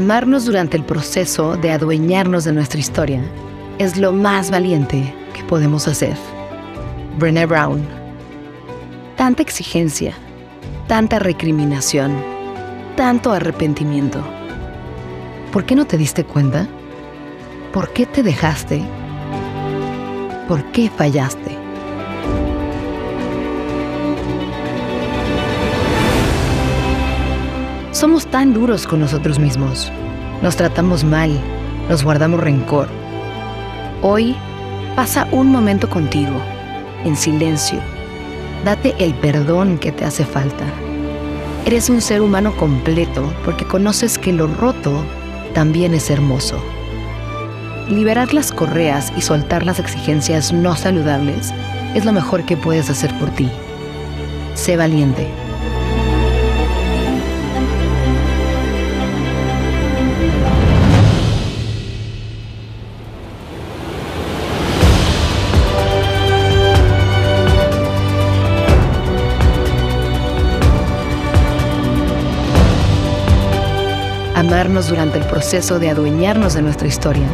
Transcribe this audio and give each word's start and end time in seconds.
Amarnos 0.00 0.46
durante 0.46 0.78
el 0.78 0.82
proceso 0.82 1.58
de 1.58 1.72
adueñarnos 1.72 2.44
de 2.44 2.54
nuestra 2.54 2.80
historia 2.80 3.20
es 3.78 3.98
lo 3.98 4.12
más 4.12 4.50
valiente 4.50 5.14
que 5.34 5.44
podemos 5.44 5.86
hacer. 5.88 6.16
Brené 7.18 7.44
Brown. 7.44 7.86
Tanta 9.18 9.42
exigencia, 9.42 10.14
tanta 10.88 11.18
recriminación, 11.18 12.16
tanto 12.96 13.30
arrepentimiento. 13.30 14.24
¿Por 15.52 15.66
qué 15.66 15.74
no 15.74 15.86
te 15.86 15.98
diste 15.98 16.24
cuenta? 16.24 16.66
¿Por 17.70 17.92
qué 17.92 18.06
te 18.06 18.22
dejaste? 18.22 18.82
¿Por 20.48 20.64
qué 20.72 20.88
fallaste? 20.88 21.59
Somos 28.00 28.24
tan 28.24 28.54
duros 28.54 28.86
con 28.86 29.00
nosotros 29.00 29.38
mismos. 29.38 29.92
Nos 30.40 30.56
tratamos 30.56 31.04
mal, 31.04 31.38
nos 31.90 32.02
guardamos 32.02 32.40
rencor. 32.40 32.88
Hoy 34.00 34.34
pasa 34.96 35.28
un 35.32 35.48
momento 35.48 35.90
contigo, 35.90 36.32
en 37.04 37.14
silencio. 37.14 37.78
Date 38.64 38.94
el 39.00 39.12
perdón 39.12 39.76
que 39.76 39.92
te 39.92 40.06
hace 40.06 40.24
falta. 40.24 40.64
Eres 41.66 41.90
un 41.90 42.00
ser 42.00 42.22
humano 42.22 42.56
completo 42.56 43.34
porque 43.44 43.66
conoces 43.66 44.16
que 44.16 44.32
lo 44.32 44.46
roto 44.46 45.04
también 45.52 45.92
es 45.92 46.08
hermoso. 46.08 46.56
Liberar 47.90 48.32
las 48.32 48.50
correas 48.50 49.12
y 49.14 49.20
soltar 49.20 49.66
las 49.66 49.78
exigencias 49.78 50.54
no 50.54 50.74
saludables 50.74 51.52
es 51.94 52.06
lo 52.06 52.12
mejor 52.12 52.46
que 52.46 52.56
puedes 52.56 52.88
hacer 52.88 53.12
por 53.18 53.28
ti. 53.28 53.50
Sé 54.54 54.78
valiente. 54.78 55.39
Amarnos 74.40 74.88
durante 74.88 75.18
el 75.18 75.26
proceso 75.26 75.78
de 75.78 75.90
adueñarnos 75.90 76.54
de 76.54 76.62
nuestra 76.62 76.88
historia 76.88 77.28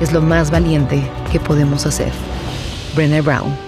es 0.00 0.10
lo 0.10 0.20
más 0.20 0.50
valiente 0.50 1.08
que 1.30 1.38
podemos 1.38 1.86
hacer. 1.86 2.10
Brené 2.96 3.20
Brown. 3.20 3.67